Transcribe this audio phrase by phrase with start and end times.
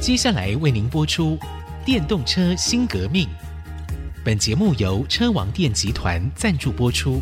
[0.00, 1.36] 接下来为您播出
[1.84, 3.26] 《电动车新革命》。
[4.24, 7.20] 本节目由车王电集团赞助播出。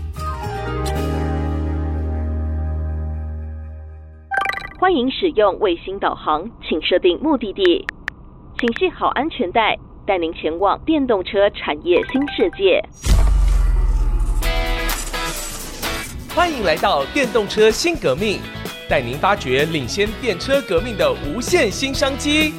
[4.78, 7.84] 欢迎使用卫星导航，请设定目的地，
[8.60, 9.74] 请系好安全带，
[10.06, 12.86] 带您前往电动车产业新世界。
[16.34, 18.38] 欢迎来到电动车新革命，
[18.86, 22.52] 带您发掘领先电车革命的无限新商机。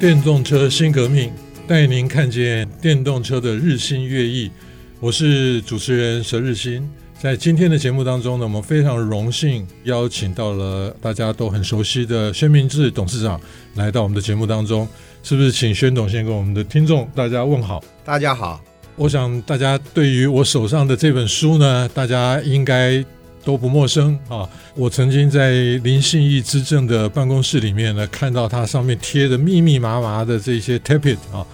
[0.00, 1.30] 电动车新革命，
[1.68, 4.50] 带您看见电动车的日新月异。
[4.98, 6.88] 我是主持人佘日新。
[7.18, 13.40] 在今天的节目当中呢，我们非常荣幸邀请到了大家都很熟悉的宣明志董事长
[13.76, 14.86] 来到我们的节目当中。
[15.22, 17.82] 是不是请宣董先跟我们的听众大家问好？
[18.04, 18.62] 大家好。
[18.96, 23.02] 我想大家对于我手上的这本书呢，大家应该
[23.44, 24.48] 都不陌生啊。
[24.74, 25.52] 我曾经在
[25.84, 31.46] 林信义之政的办公室里面呢，看到它上面贴的密密麻麻的这些 tapit 啊。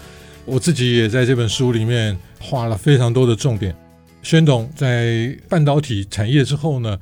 [0.45, 3.75] 我自己也在这本书里面画了非常多的重点。
[4.23, 6.99] 宣董在半导体产业之后呢，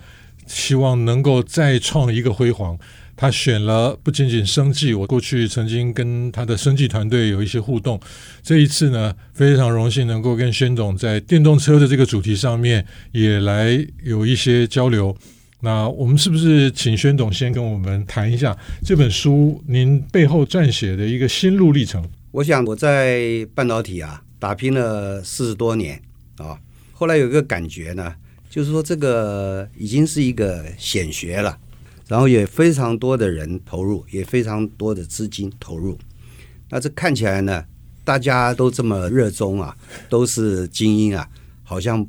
[0.47, 2.79] 希望能够再创一个辉煌。
[3.21, 7.99] 他选了不仅仅生技，我过去曾经跟他的生技团队有一些互动。
[8.45, 15.17] 这一次呢，非常荣幸能够跟宣总在电动车的这个主题上面也来有一些交流。
[15.63, 22.09] 那我们是不是请宣总先跟我们谈一下这本书您背后撰写的一个心路历程？
[22.31, 26.01] 我想我在半导体啊打拼了四十多年
[26.37, 26.57] 啊，
[26.93, 28.15] 后来有一个感觉呢，
[28.49, 31.59] 就是说这个已经是一个显学了。
[32.09, 35.97] 然后也非常多的人投入，也非常多的资金投入。
[36.71, 37.65] 那这看起来呢，
[38.03, 39.77] 大家都这么热衷啊，
[40.09, 41.29] 都是精英啊，
[41.63, 42.05] 好像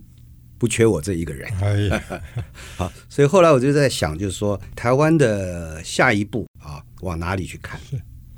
[0.57, 1.49] 不缺我这一个人。
[1.61, 2.03] 哎呀，
[2.77, 7.79] 好，所以后来我就在想，就是说台湾的下一步啊，往哪里去看？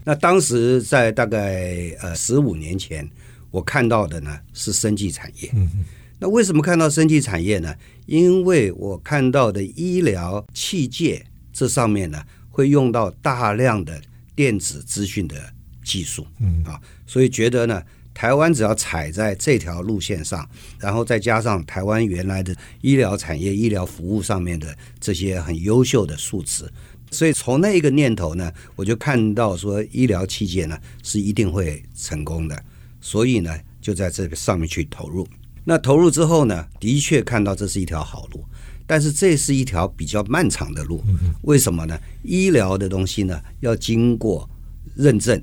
[0.04, 3.08] 那当时在大概呃十五年前，
[3.52, 5.52] 我看到的呢是生技产业。
[5.54, 5.70] 嗯。
[6.18, 7.76] 那为什么看到生技产业呢？
[8.06, 11.22] 因为我看到的医疗器械。
[11.54, 14.02] 这上面呢，会用到大量的
[14.36, 15.36] 电子资讯的
[15.84, 20.48] 技术，嗯啊，所以觉得呢，台湾只要踩在这条路线上，
[20.80, 26.72] 然后再加上台湾原来的医疗产业、医疗服务上面的这些很优秀的素质，
[27.12, 32.64] 所以从那一个念头呢，我就看到说医疗器械呢是一定会成功的，
[33.02, 35.28] 所以呢就在这个上面去投入。
[35.64, 38.44] 那投入之后呢，的确看到这是一条好路。
[38.92, 41.02] 但是这是一条比较漫长的路，
[41.44, 41.98] 为什么呢？
[42.24, 44.50] 医疗的东西呢，要经过
[44.98, 45.42] 认证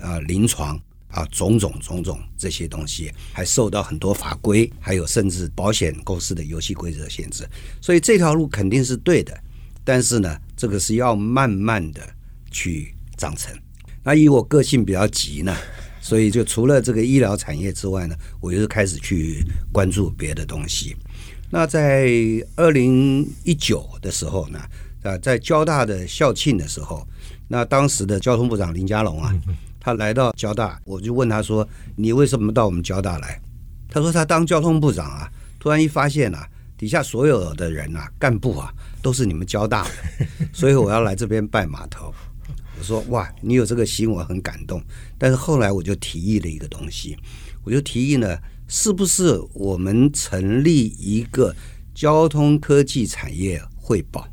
[0.00, 7.46] 啊、临床啊，种种种种这些东西，还受到很多法规，还有甚至保险公司的游戏规则限制。
[7.82, 9.38] 所以这条路肯定是对的，
[9.84, 12.00] 但是呢，这个是要慢慢的
[12.50, 13.54] 去长成。
[14.02, 15.54] 那以我个性比较急呢，
[16.00, 20.96] 所以就除了这个医疗产业之外呢，我就开始去关注别的东西。
[21.56, 22.06] 那在
[22.54, 24.60] 二零一九的时候呢，
[25.02, 27.08] 啊，在交大的校庆的时候，
[27.48, 29.34] 那当时的交通部长林佳龙啊，
[29.80, 33.40] 他来到交大，我就问他说：“你为什么到我们交大来？”
[33.88, 36.46] 他说：“他当交通部长啊，突然一发现啊，
[36.76, 42.12] 底下所有的人啊，干部啊，都是你们交大的， 所以我要来这边拜码头。”
[42.78, 44.78] 我说：“哇，你有这个心，我很感动。”
[45.16, 47.16] 但是后来我就提议了一个东西，
[47.64, 48.36] 我就提议呢。
[48.68, 51.54] 是不是我们成立一个
[51.94, 54.28] 交通科技产业汇报？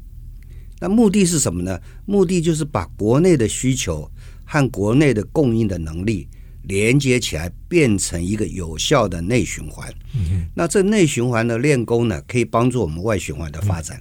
[0.80, 1.80] 那目的是什么呢？
[2.06, 4.10] 目的就是把国内的需求
[4.44, 6.28] 和国内的供应的能力
[6.64, 9.90] 连接起来，变成一个有效的内循环。
[10.14, 10.46] 嗯。
[10.56, 14.00] 那这内循环的练功呢，可以帮助我们外循环的发展。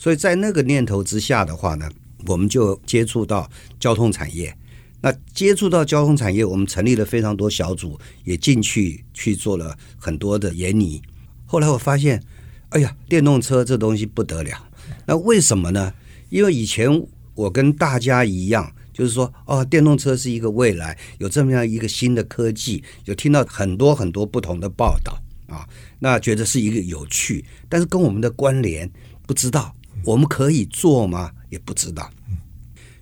[0.00, 1.88] 所以在那个念头之下的话呢，
[2.26, 4.56] 我们就接触到交通产业。
[5.04, 11.02] 那接触到交通产业，我们成立了非常多小组，也进去去做了很多的研拟。
[11.44, 12.22] 后来我发现，
[12.70, 14.66] 哎呀，电动车这东西不得了。
[15.04, 15.92] 那为什么呢？
[16.30, 25.20] 因为以前我跟大家一样，就是说，哦，电动车是一个未来，有这么样一个新的科技，有听到很多很多不同的报道
[25.54, 25.68] 啊，
[25.98, 28.90] 那觉得是一个有趣，但是跟我们的关联
[29.26, 31.30] 不知道，我们可以做吗？
[31.50, 32.10] 也不知道。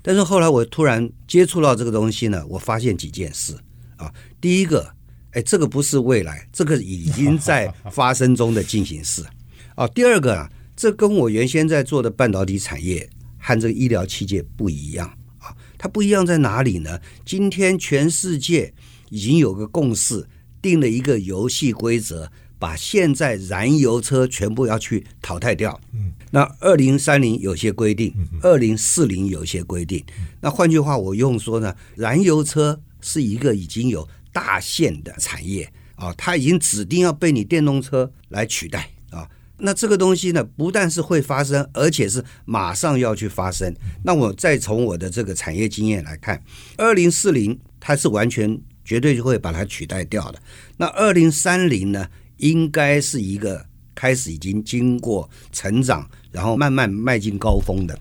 [0.03, 3.57] 但是后来我突然接触到这个东西呢，我发现几件事
[3.97, 4.13] 啊。
[4.41, 4.93] 第一个，
[5.31, 9.25] 哎，这个不是未来，这个已经在发生中的进行式
[9.77, 9.87] 啊。
[9.89, 13.09] 第二个啊，这跟我原先在做的半导体产业
[13.39, 15.07] 和这个医疗器械不一样
[15.39, 15.55] 啊。
[15.79, 17.01] 它不一样在哪里呢？
[17.25, 18.75] 今天全世界
[19.11, 20.27] 已经有个共识，
[20.61, 22.29] 定了一个游戏规则，
[22.59, 25.81] 把现在燃油车全部要去淘汰掉。
[25.93, 30.03] 嗯，那二零三零有些规定，二零四零有些规定。
[30.41, 39.29] 那换句话，我用说呢，燃油车是一个已经有大限的产业啊，它已经指定要被你电动车来取代啊。
[39.59, 43.71] 那这个东西呢，不但是会发生，而且是马上要去发生。
[44.03, 46.43] 那我再从我的这个产业经验来看，
[46.79, 50.41] 二零四零它是完全绝对就会把它取代掉的。
[50.79, 52.09] 那二零三零呢，
[52.39, 56.09] 应该是一个开始已经经过成长。
[56.33, 57.97] 然后慢慢迈进高峰的，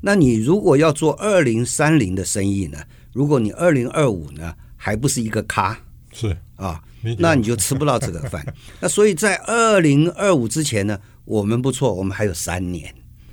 [0.00, 2.78] 那你如果要做二零三零的生意呢？
[3.12, 5.78] 如果你二零二五呢还不是一个咖，
[6.12, 6.82] 是啊，
[7.18, 8.44] 那你就吃不到这个饭。
[8.80, 12.92] 那所以在二零二五之前呢，我们不错，我们还有三年。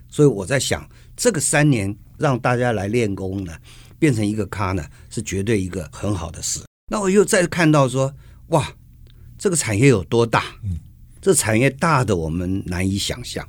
[0.09, 3.54] 所以我在想，这个三年让大家来练功呢，
[3.97, 6.59] 变成一个咖呢，是绝对一个很好的事。
[6.92, 8.13] 那我又再看到说，
[8.47, 8.69] 哇，
[9.38, 10.44] 这个产业有多大？
[11.21, 13.47] 这产业大的我们难以想象。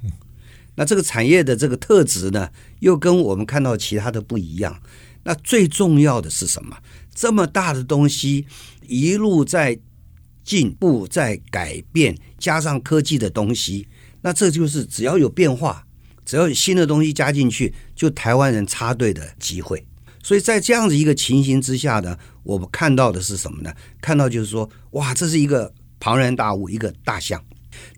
[0.82, 2.50] 那这个产业的这个特质呢，
[2.80, 4.76] 又跟我们看到其他的不一样。
[5.22, 6.76] 那最重要的是什么？
[7.14, 8.44] 这么大的东西
[8.88, 9.78] 一路在
[10.42, 13.86] 进步、在改变，加上科技的东西，
[14.22, 15.86] 那这就是只要有变化，
[16.24, 19.86] 只要有新的东西加进去，就台湾人插队的机会。
[20.20, 23.72] 所以在这样子一个情形之下呢，我们看到的是什么呢？
[24.00, 27.40] 看到就是说，哇，这是一个庞然大物，一个大象。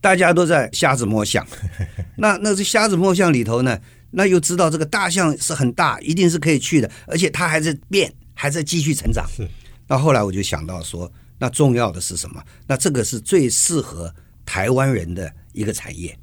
[0.00, 1.46] 大家都在瞎子摸象，
[2.16, 3.78] 那那这瞎子摸象里头呢，
[4.10, 9.26] 那又知道这个大象是很大，一定是可以去的，而且它还在变，还在继续成长。
[9.28, 9.48] 是，
[9.86, 12.42] 那后来我就想到说，那重要的是什么？
[12.66, 14.14] 那这个是最适合
[14.46, 16.16] 台湾人的一个产业。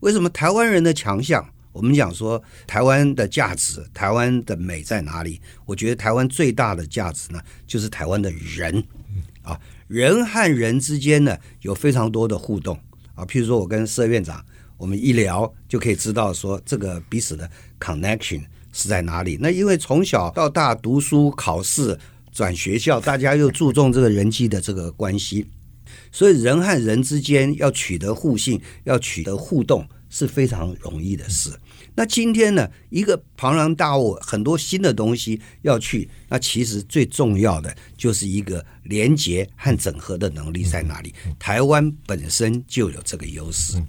[0.00, 1.46] 为什么台湾人的强项？
[1.72, 5.38] 我们讲说台湾的价值，台湾的美在哪里？
[5.66, 8.82] 我觉得台湾最大的价值呢，就是台湾的人
[9.42, 12.80] 啊，人和人之间呢，有非常多的互动。
[13.16, 14.40] 啊，譬如说我跟佘院长，
[14.76, 19.36] 我们一聊就可以知道说这个彼此的 connection 是在哪里。
[19.40, 21.98] 那因为从小到大读书、考试、
[22.30, 25.46] 转学校，大家又注重这个人际的这个关系，
[26.12, 31.50] 所以人和人之间要取得互信、要取得互动是非常容易的事。
[31.96, 41.14] 那今天呢，一个庞然大物，很多新的东西要去，那其实最重要的就是一个连接和整合的能力在哪里？
[41.38, 43.82] 台湾本身就有这个优势，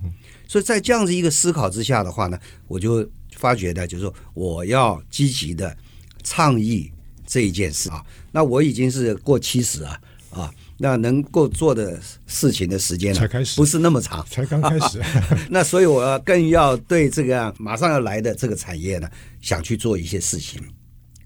[0.48, 5.76] 所以在这样子一个思考之下的话呢，我就发觉呢，就是说我要积极的
[6.24, 6.90] 倡议
[7.26, 8.02] 这一件事啊。
[8.32, 10.02] 那我已经是过七十啊
[10.32, 10.54] 啊。
[10.78, 15.02] 那能够做的事情的时间呢，才开始，不是那么长，才刚开始。
[15.50, 19.10] 那所以我更要对这个马上要来的这个产业呢，
[19.42, 20.62] 想去做一些事情。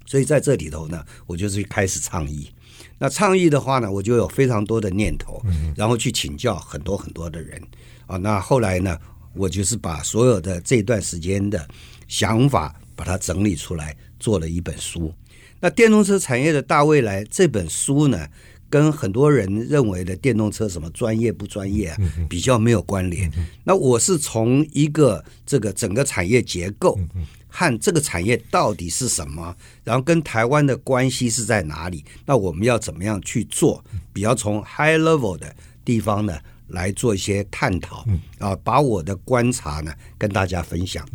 [0.05, 2.49] 所以在这里头呢，我就是开始倡议。
[2.97, 5.41] 那倡议的话呢，我就有非常多的念头，
[5.75, 7.61] 然后去请教很多很多的人
[8.07, 8.17] 啊。
[8.17, 8.97] 那后来呢，
[9.33, 11.67] 我就是把所有的这段时间的
[12.07, 15.13] 想法，把它整理出来，做了一本书。
[15.59, 18.27] 那电动车产业的大未来这本书呢，
[18.71, 21.97] 跟很多人认为的电动车什么专业不专业啊，
[22.29, 23.29] 比较没有关联。
[23.65, 26.97] 那我是从一个这个整个产业结构
[27.49, 29.53] 和这个产业到底是什么，
[29.83, 32.05] 然后跟台湾的关系是在哪里？
[32.25, 33.83] 那我们要怎么样去做？
[34.13, 35.53] 比较从 high level 的
[35.83, 36.39] 地方呢
[36.69, 38.05] 来做一些探讨
[38.39, 41.05] 啊，把我的观察呢跟大家分享。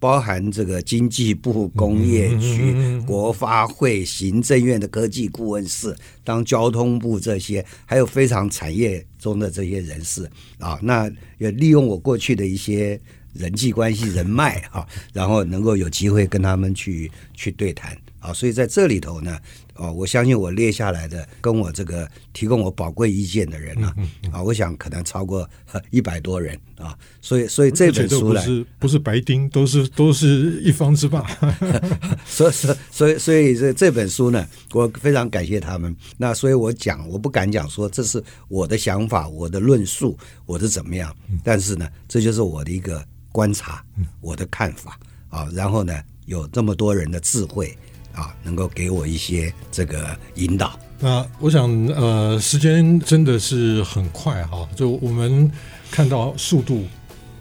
[0.00, 10.28] 包含这个经济部、工业局、国发会、行政院的科技顾问室，当交通部这些，还有非常产业中的这些人士。
[10.58, 12.98] 啊，那也利用我过去的一些
[13.34, 19.36] 人际关系、人脉啊，然后能够有机会跟他们去去对谈啊，所以在这里头呢。
[19.76, 23.90] 哦，我相信我列下来的，跟我这个提供我宝贵意见的人呢，
[24.30, 25.48] 啊，我想可能超过
[25.88, 31.26] 一百多人啊，所以所以这本书呢不是不是白丁，都是都是一方之霸，
[32.28, 35.96] 所以所以所以所以这这本书呢，我非常感谢他们。
[36.18, 43.82] 那所以我讲，我不敢讲说这是我的想法，我的论述，我的怎么样，但是呢，这就是我的一个观察，
[44.20, 45.00] 我的看法
[45.30, 45.48] 啊。
[45.54, 47.74] 然后呢，有这么多人的智慧。
[48.12, 50.78] 啊，能够给我一些这个引导。
[50.98, 54.68] 那我想，呃，时间真的是很快哈。
[54.76, 55.50] 就我们
[55.90, 56.84] 看到速度，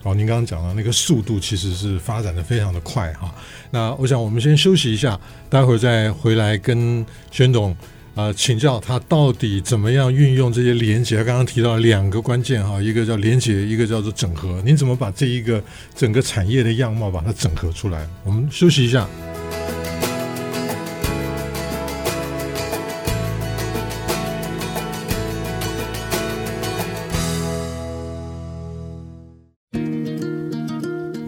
[0.03, 3.33] 哦，您刚刚讲的那个速度，其实是发展的非常的快哈。
[3.69, 7.71] 那我想，我们先休息一下，待会儿再回来跟宣董
[8.15, 11.21] 啊、呃、请教他到底怎么样运用这些连接。
[11.21, 14.61] 刚刚提到两个关键哈，一个叫连接，一个叫做整合。
[14.65, 15.61] 您怎么把这一个
[15.93, 18.07] 整个产业的样貌把它整合出来？
[18.23, 19.05] 我们休息一下。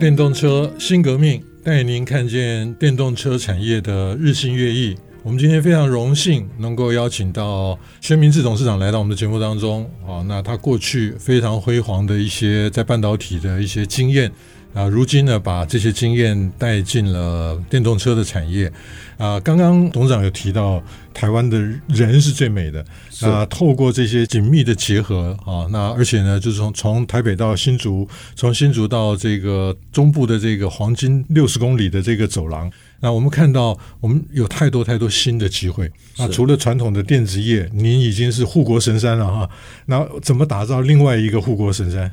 [0.02, 4.98] 电动车新革命，带您看见电动车产业的日新月异。
[5.22, 9.88] 我们今天非常荣幸能够邀请到宣明志董事长来到我们的节目当中。
[10.04, 14.32] 啊，那他过去非常辉煌的一些在半导体的一些经验。
[14.74, 18.72] 啊，如今呢，把这些经验带进了电动车的产业。
[19.22, 22.84] 啊，刚刚董事长有提到，台湾的人是最美的。
[23.22, 35.86] 啊，透过这些紧密的结合啊，那而且呢，就是从从台北到新竹，从新竹到这个中部的这个黄金六十公里的这个走廊，那我们看到，我们有太多太多新的机会。
[36.18, 39.48] 啊，除了传统的电子业，您已经是护国神山了哈。
[39.86, 42.12] 那怎么打造另外一个护国神山？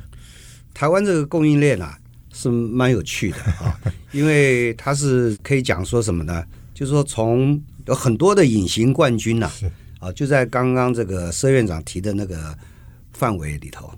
[0.75, 1.97] 台湾这个供应链啊。
[2.31, 3.75] 是蛮有趣的啊，
[4.13, 6.41] 因为它是可以讲说什么呢？
[6.79, 9.51] 就是说，从有很多的隐形冠军呐，
[9.99, 12.57] 啊，就在刚刚这个佘院长提的那个
[13.11, 13.91] 范围里头。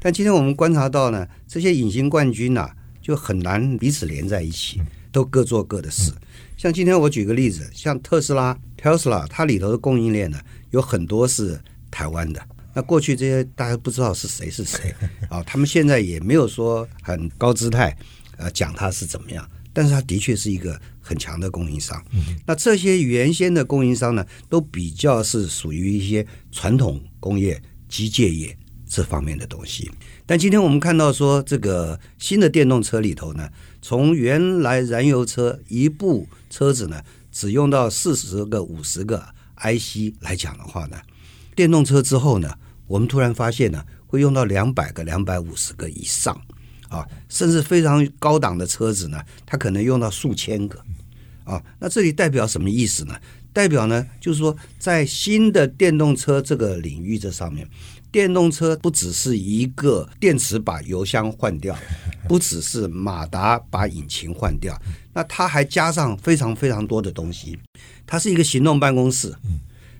[0.00, 2.68] 但今天我们观察到呢，这些隐形冠军呐，
[3.00, 4.82] 就很难彼此连在一起，
[5.12, 6.10] 都各做各的事。
[6.56, 11.56] 像今天我举个例子，像特斯拉 Tesla，它里头的供应链呢，有很多是
[11.88, 12.42] 台湾的。
[12.74, 14.92] 那过去这些大家不知道是谁是谁
[15.30, 15.40] 啊？
[15.44, 17.96] 他们现在也没有说很高姿态，
[18.38, 19.48] 呃，讲他是怎么样，
[19.78, 22.04] 但是它的确是一个很强的供应商。
[22.44, 28.58] 那这些原先的供应商呢，都比较是属于一些传统工业、机械业
[28.88, 29.88] 这方面的东西。
[30.26, 33.48] 但今天我们看到说，这个新的电动车里头呢，
[33.80, 39.24] 从原来燃油车一部车子呢，只用到四十个、五十个
[39.58, 40.96] IC 来讲的话呢，
[41.54, 42.52] 电动车之后呢，
[42.88, 46.36] 我们突然发现呢，会用到两百个、两百五十个以上，
[46.88, 50.78] 啊，甚至非常高档的车子呢，它可能用到数千个，
[51.44, 53.14] 啊，那这里代表什么意思呢？
[53.52, 57.68] 代表呢，就是说，在新的电动车这个领域这上面，
[58.10, 61.76] 电动车不只是一个电池把油箱换掉，
[62.28, 64.80] 不只是马达把引擎换掉，
[65.12, 67.58] 那它还加上非常非常多的东西，
[68.06, 69.34] 它是一个行动办公室，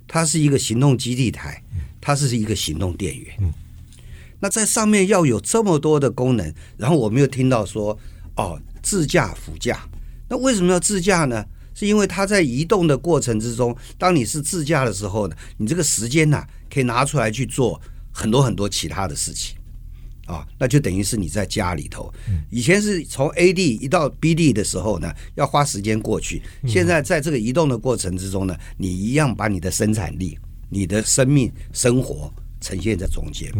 [0.06, 1.62] 它是一个行动基地台。
[2.00, 3.52] 它是一个行动电源，嗯，
[4.40, 7.98] 那在上面要有这么多的功能，然后我们又听到说，
[8.36, 9.88] 哦，自驾辅驾，
[10.28, 11.44] 那为什么要自驾呢？
[11.74, 17.80] 是因为它在移动的过程之中，当你是自驾的时候呢，你这个时间呢，可以拿出来去做
[18.12, 19.56] 很多很多其他的事情，
[20.26, 22.12] 啊，那就等于是你在家里头，
[22.50, 30.38] 以前是从 A 地移到 B 地的时候呢，要花时间过去，现在在这个移动的过程之中呢，你一样把你的生产力。
[30.70, 32.30] 你的生命生活
[32.60, 33.50] 呈现在中间，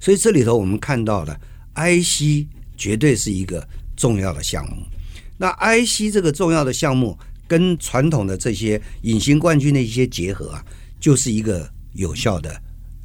[0.00, 1.38] 所以这里头我们看到了
[1.74, 4.82] IC 绝对是一个重要的项目。
[5.38, 10.64] 那 IC 这个重要的项目跟传统的这些隐形冠军的一些结合啊，
[10.98, 12.60] 就是一个有效的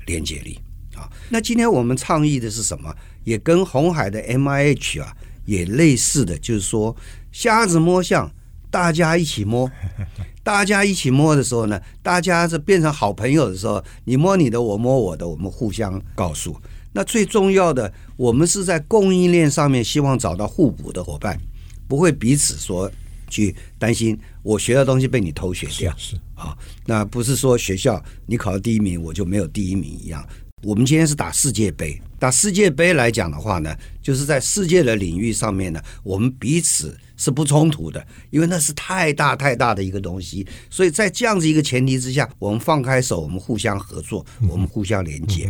[0.05, 0.57] 连接力
[0.95, 1.10] 啊。
[1.29, 2.93] 那今天我们倡议的是什么？
[3.24, 6.95] 也跟红海的 MIH 啊也类似的，就是说
[7.31, 8.31] 瞎子摸象，
[8.69, 9.69] 大家一起摸。
[10.43, 16.60] 大家一起摸的时候呢，大家是变成好朋友的时候，你摸你的，我摸我的，我们互相告诉。
[16.93, 21.39] 那最重要的，我们是在供应链上面希望找到互补的伙伴，
[21.88, 22.91] 不会彼此说
[23.29, 25.93] 去担心我学的东西被你偷学掉。
[25.98, 30.27] 是啊，那不是说学校你考了第一名，我就没有第一名一样。
[30.63, 45.47] 我们今天是打世界杯，打世界杯来讲的话呢，就是在世界的领域上面呢，我们彼此是不冲突的，因为那是太大太大的一个东西，所以在这样子一个前提之下，我们放开手，我们互相合作，我们互相连接。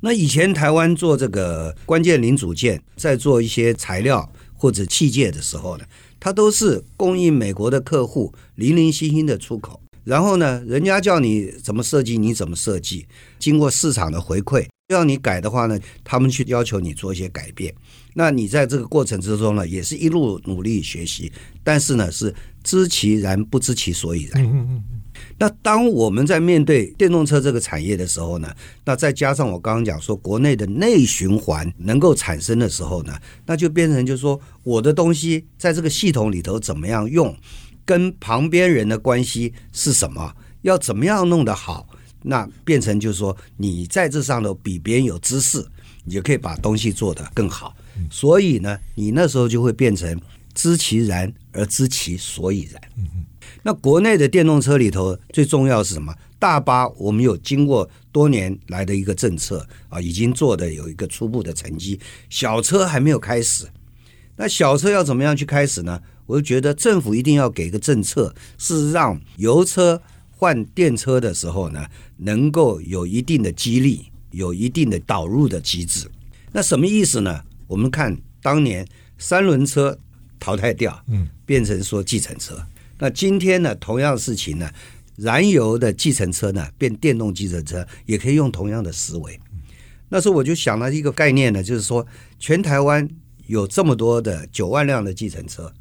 [0.00, 5.84] 那以前台湾做这个关键零组件，在做一些材料或者器械的时候呢，
[6.18, 9.80] 它都是供应美国的客户零零星星的出口。
[10.02, 13.06] 然后呢，人家叫你怎么设计，你怎么设计。
[13.38, 17.72] 经过市场的回馈，要你改的话呢，他们去要求你做一些改变。
[18.18, 21.30] 那你在这个过程之中呢，也是一路努力学习。
[21.62, 24.42] 但是呢，是知其然不知其所以然。
[24.42, 25.00] 嗯嗯嗯。
[25.38, 28.50] 那当我们在面对电动车这个产业的时候呢，
[28.86, 37.36] 那再加上我刚刚讲说国内的内循环能够产生的时候呢，那就变成就是说我的东西在这个系统里头怎么样用。
[37.84, 40.34] 跟旁边人的关系是什么？
[40.62, 41.88] 要怎么样弄得好？
[42.22, 45.64] 那变成就是说，你在这上头比别人有知识，
[46.02, 47.76] 你就可以把东西做得更好。
[48.10, 50.20] 所以呢，你那时候就会变成
[50.54, 52.82] 知其然而知其所以然。
[53.62, 56.14] 那国内的电动车里头最重要是什么？
[56.38, 61.98] 大巴我们有经过多年来的一个政策啊，已经做的有一个初步的成绩。
[62.28, 63.66] 小车还没有开始，
[64.36, 66.00] 那小车要怎么样去开始呢？
[66.26, 70.00] 我就觉得政府一定要给一个政策，是让油车
[70.30, 71.86] 换电车的时候呢，
[72.18, 76.06] 能够有一定的激励，有一定的导入的机制。
[76.52, 77.42] 那什么意思呢？
[77.66, 78.86] 我们看当年
[79.18, 79.98] 三轮车
[80.38, 82.64] 淘汰掉，嗯，变成说计程车。
[82.98, 84.70] 那今天呢，同样的事情呢，
[85.16, 89.38] 燃油的计程车呢变电动计程车，也可以用同样的思维。
[90.08, 92.06] 那时候我就想了一个概念呢，就是说
[92.38, 93.08] 全台湾
[93.46, 95.72] 有这么多的九万辆的计程车，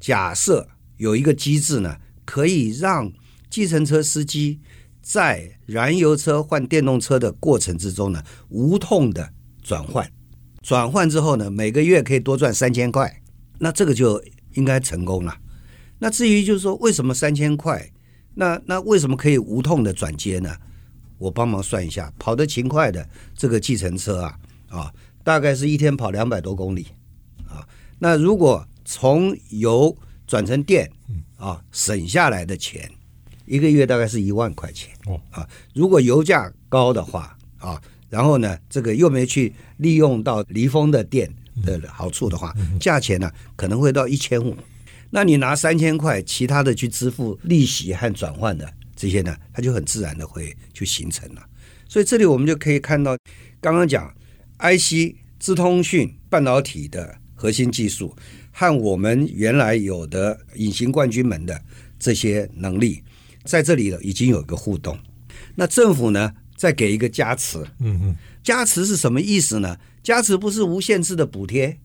[0.00, 3.12] 假设有一个机制呢，可以让
[3.48, 4.60] 计程车司机
[5.00, 10.10] 在燃油车换电动车的过程之中呢，无痛的转换，
[10.62, 13.20] 转换之后呢，每个月可以多赚三千块，
[13.58, 14.22] 那这个就
[14.54, 15.36] 应该成功了。
[15.98, 17.90] 那至于就是说为什么三千块，
[18.34, 20.56] 那那为什么可以无痛的转接呢？
[21.18, 24.38] 我帮忙算一下，跑得勤快的这个计程车啊
[24.68, 24.92] 啊，
[25.22, 26.88] 大概是一天跑两百多公里
[27.48, 27.66] 啊。
[27.98, 30.90] 那如果从油转成电
[31.36, 32.90] 啊，省下来的钱，
[33.46, 35.48] 一个月大概是一万块钱哦啊。
[35.74, 37.80] 如果油价高的话啊，
[38.12, 41.32] 然后呢，这个又没去利用到离峰的电
[41.64, 44.54] 的好处的话，价钱呢可能会到一千五。
[45.08, 48.70] 那你拿三千块，其他的去支付利息和转换的。
[48.94, 51.42] 这些呢，它就很自然的会就形成了。
[51.88, 53.16] 所以这里我们就可以看到，
[53.62, 54.14] 刚刚讲
[54.58, 58.14] IC 资通讯半导体的核心技术
[58.50, 61.58] 和我们原来有的隐形冠军们的
[61.98, 63.02] 这些能力，
[63.44, 64.98] 在这里已经有一个互动。
[65.54, 67.58] 那政府呢，再给一个加持。
[67.80, 69.76] 嗯嗯，加持是什么意思呢？
[70.00, 71.80] 加持不是无限制的补贴，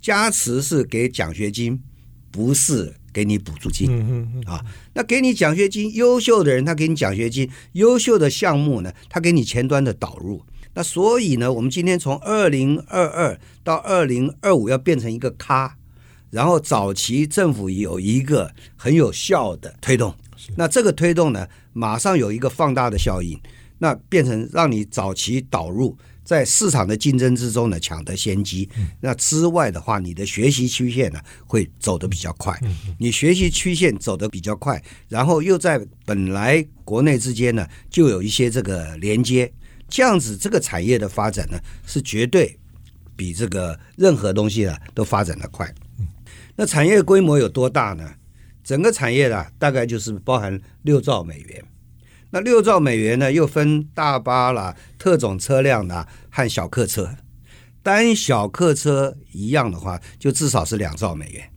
[0.00, 1.82] 加持是给奖学金，
[2.30, 2.94] 不是。
[3.12, 10.44] 给你补助金，嗯嗯啊，那给你奖学金，优秀的人他给你奖学金，优秀的项目呢，他给你前端的导入。
[10.74, 15.78] 那所以呢，我们今天从二零二二到二零二五要变成一个咖，
[16.28, 20.14] 然后早期政府有一个很有效的推动，
[20.58, 23.40] 那这个推动呢，马上有一个放大的效应，
[23.78, 25.96] 那变成让你早期导入。
[26.24, 28.68] 在市场的竞争之中呢，抢得先机。
[29.00, 32.58] 那之外的话，你的学习曲线呢会走得比较快。
[32.98, 39.52] 你学习曲线走得比较快，然后又在本来国内之间呢，就有一些这个连接，
[39.88, 42.58] 这样子这个产业的发展呢，是绝对
[43.14, 45.72] 比这个任何东西呢都发展的快。
[46.56, 48.14] 那产业规模有多大呢？
[48.64, 51.64] 整个产业呢，大概就是包含六兆美元。
[52.36, 57.16] 那六兆美元呢，又分大巴啦、特种车辆啦和小客车。
[57.82, 61.50] 单小客车一样的话，就至少是两兆美元。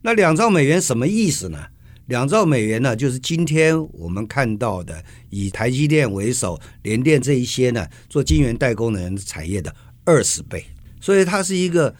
[0.00, 1.66] 那两兆美元什么意思呢？
[2.06, 10.64] 两兆美元呢，就是今天我们看到的以台积电为首、联电这一些呢做晶圆代工的人产业的二十倍。
[11.02, 11.94] 所以它是一个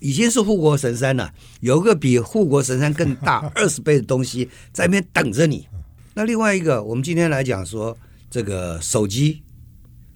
[0.00, 5.66] 已经是护国神山了，有个比护国神山更大 二十倍的东西在那边等着你。
[6.14, 7.96] 那另外一个，我们今天来讲说，
[8.30, 9.42] 这个手机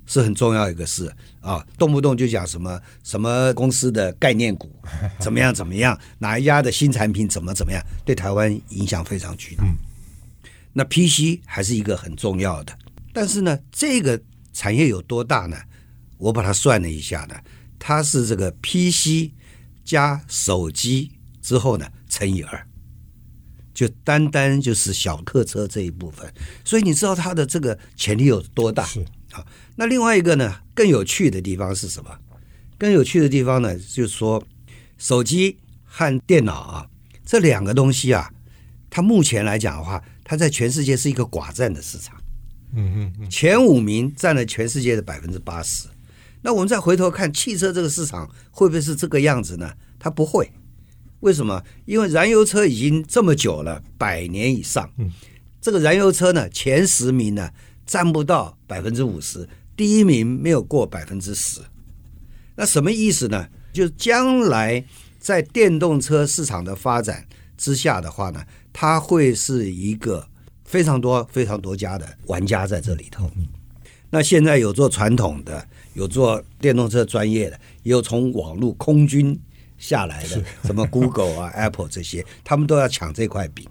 [0.07, 4.70] 是很重要一个事啊，动不动就讲什么什么公司的概念股
[5.20, 9.64] 怎么样怎么样，哪一家的新产品怎么怎么样，对台湾影响非常巨大。
[10.72, 12.76] 那 PC 还是一个很重要的，
[13.12, 14.20] 但是呢，这个
[14.52, 15.57] 产业有多大呢？
[16.18, 17.35] 我把它算了一下呢，
[17.78, 19.30] 它是这个 PC
[19.85, 22.66] 加手机之后呢乘以二。
[23.74, 26.32] 就单单就是小客车这一部分，
[26.64, 28.84] 所以你知道它的这个潜力有多大？
[28.87, 29.44] 是啊。
[29.76, 32.10] 那另外一个呢，更有趣的地方是什么？
[32.78, 34.42] 更有趣的地方呢，就是说
[34.96, 36.87] 手机和电脑啊，
[37.24, 38.30] 这两个东西啊，
[38.88, 42.16] 它目前来讲的话，它在全世界是一个寡占的市场。
[42.76, 43.30] 嗯嗯嗯。
[43.30, 45.88] 前五名占了全世界的百分之八十。
[46.42, 49.72] 那我们再回头看汽车这个市场，会不会是这个样子呢？
[49.98, 50.50] 它不会。
[51.24, 51.62] 为什么？
[51.87, 54.90] 因为燃油车已经这么久了，百年以上。
[55.58, 57.50] 这个燃油车呢，前十名呢
[57.87, 61.62] 占不到百分之五十，第一名没有过百分之十。
[62.56, 63.48] 那什么意思呢？
[63.72, 64.84] 就是将来
[65.18, 70.28] 在电动车市场的发展之下的话呢，它会是一个
[70.62, 73.30] 非常多、非常多家的玩家在这里头。
[74.10, 79.40] 那现在有做传统的，有做电动车专业的，也有从网络空军。
[79.78, 83.66] 下来的什么 Google 啊、 Apple 这些，他们都要抢这块饼。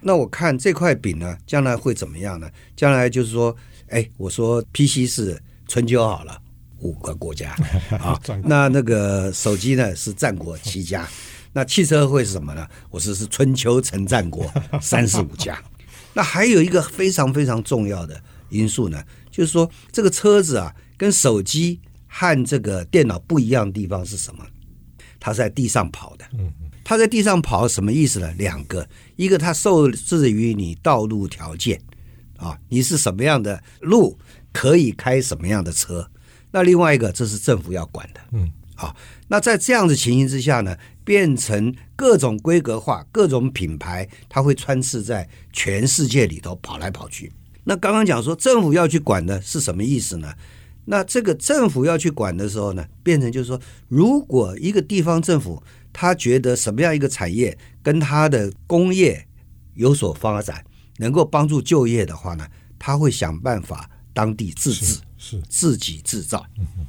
[0.00, 2.48] 那我看这块饼呢，将来会怎么样呢？
[2.76, 3.54] 将来就是说，
[3.88, 6.40] 哎，我说 PC 是春秋好了，
[6.78, 7.50] 五个国家
[7.98, 11.08] 啊，那那个手机呢是战国七家，
[11.52, 12.64] 那汽车会是什么呢？
[12.90, 14.48] 我说是春秋成战国
[14.80, 15.60] 三十五家。
[16.14, 24.44] 那还有一个非常非常重要的因素呢，就是说这个车子啊，跟手机和这个电脑不一样的地方是什么？
[25.20, 26.24] 它是在地上跑的，
[26.84, 28.32] 它在地上跑什么意思呢？
[28.38, 31.80] 两个，一个它受制于你道路条件
[32.36, 34.18] 啊，你是什么样的路
[34.52, 36.10] 可以开什么样的车，
[36.50, 38.94] 那另外一个这是政府要管的，嗯好，
[39.26, 47.32] 那在这样的情形之下呢，变成各种规格化、各种品牌，它会穿刺在全世界里头跑来跑去。
[47.64, 50.32] 那刚刚讲说政府要去管的是什么意思呢？
[50.90, 59.26] 那这个政府要去管的时候呢，变成就是说，如果一个地方政府他觉得什么样一个产业跟他的工业
[59.74, 60.64] 有所发展，
[60.96, 62.48] 能够帮助就业的话呢，
[62.78, 66.46] 他会想办法当地自治，是，是自己制造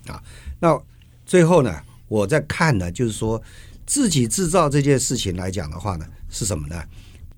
[0.08, 0.24] 啊。
[0.62, 0.82] 那
[1.26, 3.42] 最后呢，我在看呢，就是说
[3.86, 6.82] 自己制造这件事情来讲的话呢，是什么呢？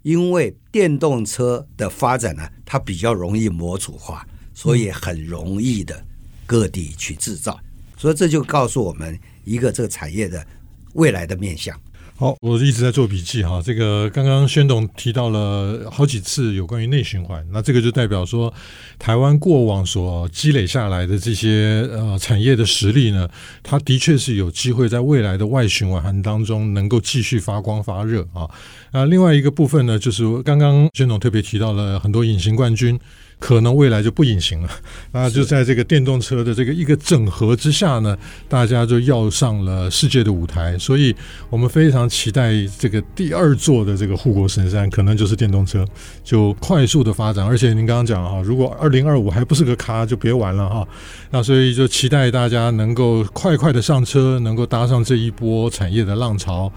[0.03, 6.05] 因为电动车的发展呢，它比较容易模组化，所以很容易的
[6.45, 7.59] 各地去制造，
[7.97, 10.45] 所以这就告诉我们一个这个产业的
[10.93, 11.79] 未来的面向。
[12.17, 13.59] 好，我一直在做笔记哈。
[13.65, 18.53] 这个刚刚宣董提到了好几次有关于内循环，那这个就代表说，
[18.99, 23.27] 台湾过往所积累下来的这些呃产业的实力呢，
[23.63, 28.47] 它的确是有机会在未来的外循环当中能够继续发光发热啊。
[28.91, 32.99] 那另外一个部分呢，就是刚刚宣董特别提到了很多隐形冠军。
[33.41, 34.69] 可能未来就不隐形了，
[35.11, 38.15] 那就在这个电动车的这个一个整合之下呢，
[38.47, 41.13] 大家就要上了世界的舞台，所以
[41.49, 45.83] 我们非常期待这个第二座的这个护国神山，可能就是电动车，
[46.23, 47.43] 就快速的发展。
[47.43, 50.87] 而且您刚刚讲哈，如果二零二五还不是个咖，就别玩了哈。
[51.31, 56.71] 那所以就期待大家能够快快的上车，能够搭上这一波产业的浪潮。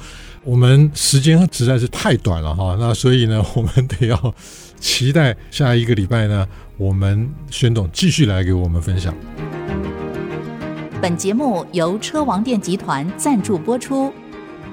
[0.45, 4.35] 我们时间实在是太短了哈，那所以呢， 我们得要。
[4.79, 9.15] 期待下一个礼拜呢，我们宣总继续来给我们分享。
[11.01, 14.13] 本节目由车王电集团赞助播出，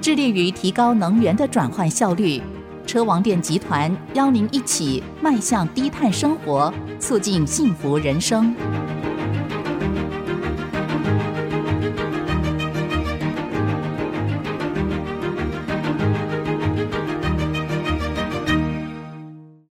[0.02, 2.42] 致力于提高能源的转换效率。
[2.86, 8.54] 车王电集团邀您一起迈向低碳生活，促进幸福人生。